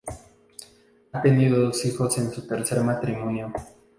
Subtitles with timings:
[1.11, 3.53] Ha tenido dos hijos en su tercer matrimonio.